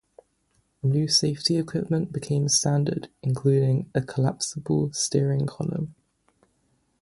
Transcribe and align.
New 0.81 1.07
safety 1.07 1.57
equipment 1.57 2.11
became 2.11 2.49
standard, 2.49 3.09
including 3.21 3.87
a 3.93 4.01
collapsible 4.01 4.91
steering 4.93 5.45
column. 5.45 5.93